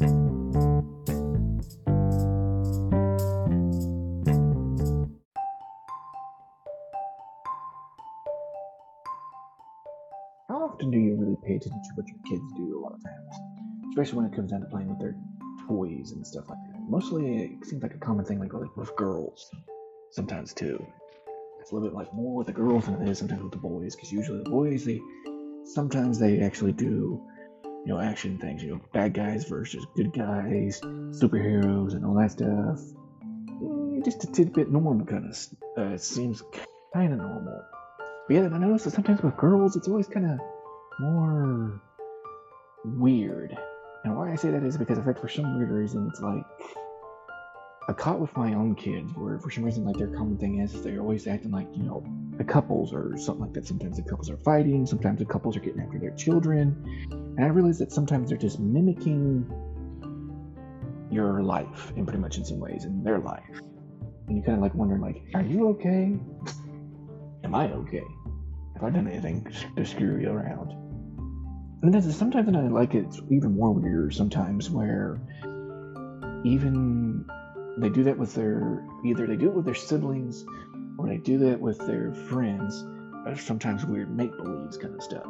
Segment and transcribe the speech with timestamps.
[0.00, 0.06] How
[10.56, 13.36] often do you really pay attention to what your kids do a lot of times?
[13.90, 15.14] Especially when it comes down to playing with their
[15.68, 16.80] toys and stuff like that.
[16.88, 19.50] Mostly it seems like a common thing like, with girls.
[20.12, 20.82] Sometimes too.
[21.60, 23.58] It's a little bit like more with the girls than it is sometimes with the
[23.58, 24.98] boys, because usually the boys they
[25.66, 27.22] sometimes they actually do
[27.84, 32.32] you know action things, you know, bad guys versus good guys, superheroes and all that
[32.32, 32.80] stuff.
[33.62, 35.36] Mm, Just a tidbit normal kind of
[35.78, 36.42] uh, seems
[36.92, 37.62] kind of normal.
[38.28, 40.38] But yeah, I noticed that sometimes with girls, it's always kind of
[41.00, 41.80] more
[42.84, 43.56] weird.
[44.04, 46.44] And why I say that is because, in fact, for some weird reason, it's like
[47.90, 50.80] I caught with my own kids, where for some reason, like their common thing is
[50.80, 52.06] they're always acting like you know
[52.38, 53.66] the couples or something like that.
[53.66, 57.48] Sometimes the couples are fighting, sometimes the couples are getting after their children, and I
[57.48, 59.44] realize that sometimes they're just mimicking
[61.10, 63.60] your life, in pretty much in some ways, in their life.
[64.28, 66.16] And you kind of like wondering, like, are you okay?
[67.42, 68.04] Am I okay?
[68.74, 70.70] Have I done anything to screw you around?
[71.82, 75.20] And then sometimes I like it's even more weird sometimes where
[76.44, 77.24] even
[77.78, 80.44] they do that with their either they do it with their siblings
[80.98, 82.84] or they do that with their friends
[83.36, 85.26] sometimes weird make believes kind of stuff.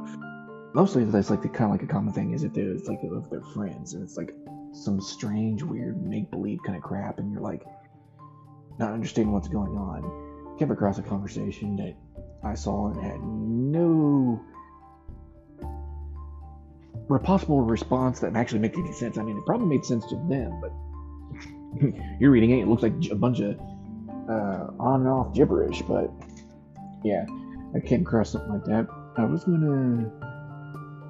[0.72, 3.30] Mostly that's like the kind of like a common thing is that it's like with
[3.30, 4.32] their friends and it's like
[4.72, 7.64] some strange weird make believe kind of crap and you're like
[8.78, 10.56] not understanding what's going on.
[10.58, 11.96] Came across a conversation that
[12.42, 14.40] I saw and had no
[17.18, 19.18] possible response that actually makes any sense.
[19.18, 20.72] I mean, it probably made sense to them, but
[22.20, 23.58] you're reading it, it looks like a bunch of
[24.28, 25.82] uh, on and off gibberish.
[25.82, 26.10] But
[27.04, 27.24] yeah,
[27.74, 28.86] I came across something like that.
[29.16, 30.10] I was gonna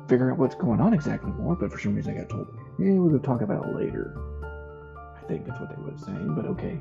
[0.09, 2.93] figure out what's going on exactly more, but for some reason I got told, "Yeah,
[2.95, 6.79] we're gonna talk about it later." I think that's what they were saying, but okay.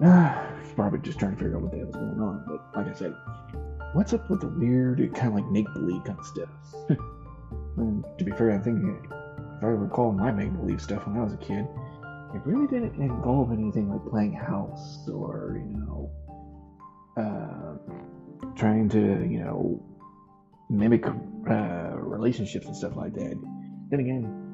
[0.74, 2.44] probably just trying to figure out what the hell's going on.
[2.46, 3.14] But like I said,
[3.92, 6.48] what's up with the weird, kind of like make believe kind of stuff?
[7.76, 11.24] And to be fair, I think if I recall my make believe stuff when I
[11.24, 11.66] was a kid,
[12.34, 16.10] it really didn't involve anything like playing house or, you know,
[17.16, 19.80] uh, trying to, you know,
[20.68, 23.40] mimic uh, relationships and stuff like that.
[23.90, 24.44] Then again,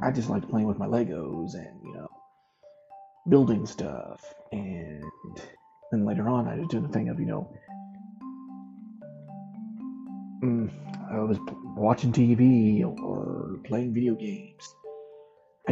[0.00, 2.08] I just liked playing with my Legos and, you know,
[3.28, 4.22] building stuff.
[4.52, 5.02] And
[5.90, 7.52] then later on, I was doing the thing of, you know,
[10.44, 10.70] mm,
[11.10, 11.38] I was
[11.76, 14.72] watching TV or playing video games.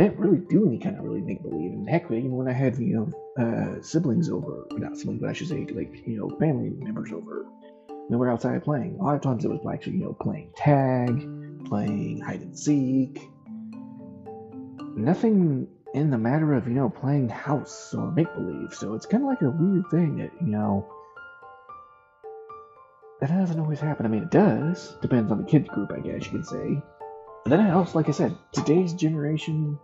[0.01, 1.73] I didn't really do any kind of really make believe.
[1.73, 5.35] And heck, even when I had you know uh, siblings over, not siblings, but I
[5.35, 7.45] should say like you know family members over,
[8.09, 8.97] we were outside playing.
[8.99, 11.29] A lot of times it was actually you know playing tag,
[11.67, 13.21] playing hide and seek.
[14.97, 18.73] Nothing in the matter of you know playing house or make believe.
[18.73, 20.91] So it's kind of like a weird thing that you know
[23.21, 24.07] that doesn't always happen.
[24.07, 24.97] I mean, it does.
[25.03, 26.83] Depends on the kids group, I guess you could say.
[27.51, 29.77] But then else, like I said, today's generation,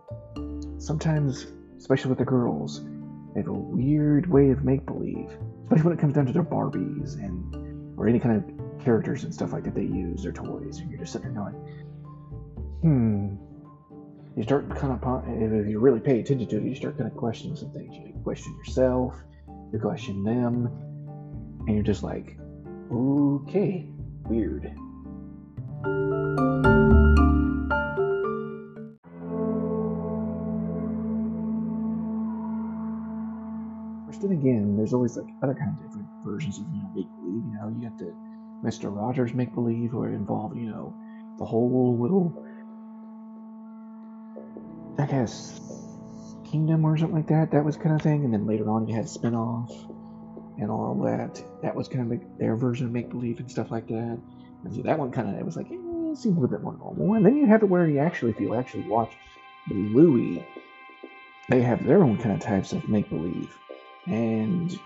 [0.77, 1.47] sometimes,
[1.77, 2.85] especially with the girls,
[3.33, 5.37] they have a weird way of make believe.
[5.63, 9.33] Especially when it comes down to their Barbies and or any kind of characters and
[9.33, 11.55] stuff like that they use, their toys, and you're just sitting there going,
[12.83, 13.35] hmm.
[14.37, 17.17] You start kind of, if you really pay attention to it, you start kind of
[17.17, 17.93] questioning some things.
[17.93, 19.13] You question yourself,
[19.73, 20.67] you question them,
[21.67, 22.37] and you're just like,
[22.89, 23.89] Okay,
[24.29, 24.73] weird.
[34.17, 37.07] First, then again, there's always like other kinds of different versions of you know make
[37.19, 37.43] believe.
[37.45, 38.15] You know, you got the
[38.63, 40.95] Mister Rogers make believe, where it involved you know
[41.37, 42.43] the whole little,
[44.97, 45.59] I guess,
[46.49, 47.51] kingdom or something like that.
[47.51, 49.69] That was kind of thing, and then later on you had spinoff
[50.59, 51.43] and all that.
[51.61, 54.19] That was kind of like their version of make believe and stuff like that.
[54.63, 56.63] And so that one kind of it was like eh, it seemed a little bit
[56.63, 57.13] more normal.
[57.13, 59.13] And then you have it where you actually if you actually watch
[59.67, 60.43] Bluey,
[61.49, 63.55] they have their own kind of types of make believe.
[64.07, 64.77] And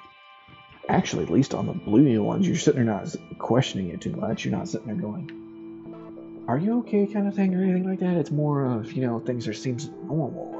[0.90, 4.46] actually, at least on the Bluey ones, you're sitting there not questioning it too much.
[4.46, 8.18] You're not sitting there going, "Are you okay?" kind of thing or anything like that.
[8.18, 10.52] It's more of you know things that seems normal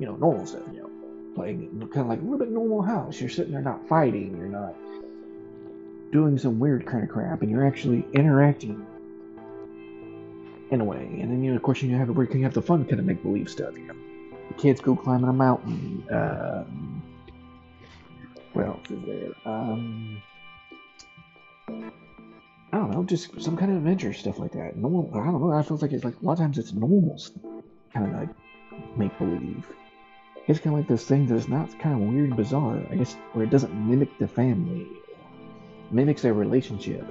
[0.00, 0.62] you know normal stuff.
[0.72, 0.90] You know
[1.36, 3.20] playing kind of like a little bit normal house.
[3.20, 4.74] You're sitting there not fighting, you're not
[6.10, 8.84] doing some weird kind of crap, and you're actually interacting
[10.70, 11.18] in a way.
[11.20, 12.98] And then you know, of course, you have where you can have the fun kind
[12.98, 13.76] of make believe stuff.
[13.76, 13.94] You know,
[14.48, 16.04] the kids go climbing a mountain.
[16.10, 16.89] Um,
[18.52, 19.32] what else is there?
[19.44, 20.22] Um,
[22.72, 24.76] I don't know, just some kind of adventure stuff like that.
[24.76, 25.10] Normal.
[25.12, 25.52] I don't know.
[25.52, 27.18] I feel like it's like a lot of times it's normal,
[27.92, 28.28] kind of like
[28.96, 29.66] make believe.
[30.46, 32.80] It's kind of like those things that's not kind of weird and bizarre.
[32.90, 34.86] I guess where it doesn't mimic the family,
[35.90, 37.04] mimics their relationship.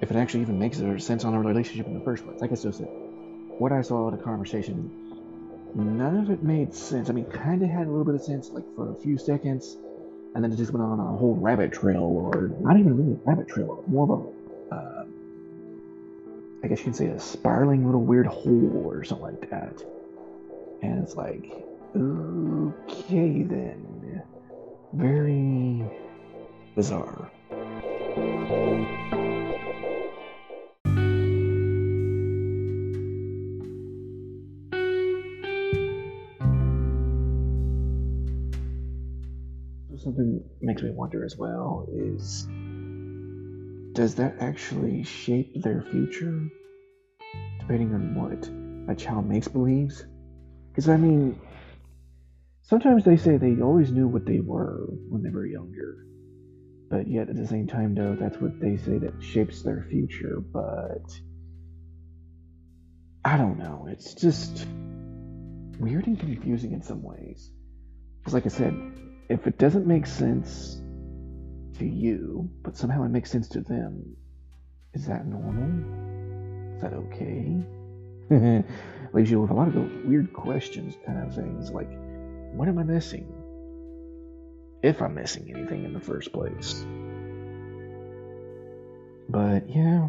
[0.00, 2.42] If it actually even makes sense on a relationship in the first place.
[2.42, 2.88] I said,
[3.58, 4.90] what I saw in the conversation,
[5.74, 7.08] none of it made sense.
[7.08, 9.76] I mean, kind of had a little bit of sense, like for a few seconds,
[10.34, 13.28] and then it just went on a whole rabbit trail, or not even really a
[13.28, 15.04] rabbit trail, more of a, uh,
[16.62, 19.84] I guess you could say a spiraling little weird hole or something like that.
[20.82, 21.52] And it's like,
[21.96, 24.22] okay then.
[24.94, 25.82] Very
[26.76, 27.30] bizarre.
[40.04, 42.46] Something makes me wonder as well is
[43.94, 46.46] does that actually shape their future?
[47.60, 50.04] Depending on what a child makes believes?
[50.68, 51.40] Because, I mean,
[52.62, 56.04] sometimes they say they always knew what they were when they were younger.
[56.90, 60.38] But yet, at the same time, though, that's what they say that shapes their future.
[60.40, 61.10] But
[63.24, 63.86] I don't know.
[63.88, 64.66] It's just
[65.78, 67.50] weird and confusing in some ways.
[68.18, 68.74] Because, like I said,
[69.28, 70.80] if it doesn't make sense
[71.78, 74.16] to you, but somehow it makes sense to them,
[74.92, 76.76] is that normal?
[76.76, 77.56] Is that okay?
[79.12, 81.88] leaves you with a lot of weird questions, kind of things like,
[82.52, 83.26] what am I missing?
[84.82, 86.84] If I'm missing anything in the first place.
[89.28, 90.08] But yeah,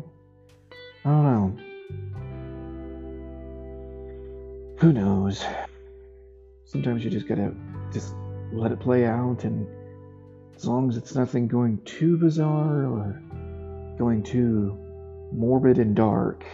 [1.06, 1.58] I don't know.
[4.80, 5.46] Who knows?
[6.66, 7.54] Sometimes you just gotta
[7.94, 8.14] just
[8.52, 9.68] let it play out, and
[10.56, 13.22] as long as it's nothing going too bizarre or
[13.98, 14.78] going too
[15.32, 16.46] morbid and dark,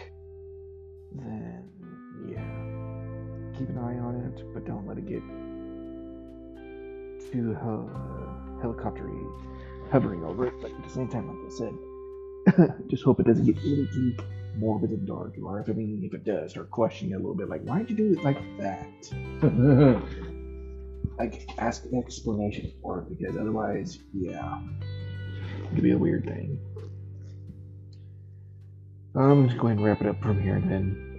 [1.13, 1.63] then
[2.27, 5.21] yeah, keep an eye on it, but don't let it get
[7.31, 9.19] too uh, helicoptery,
[9.91, 10.53] hovering over it.
[10.61, 14.15] But at the same time, like I said, just hope it doesn't get too
[14.57, 17.35] morbid and dark, or if I mean, if it does, start questioning it a little
[17.35, 18.87] bit, like why'd you do it like that?
[21.21, 24.59] like ask an explanation for it because otherwise, yeah,
[25.63, 26.57] it could be a weird thing.
[29.15, 31.10] I'm just going to wrap it up from here then.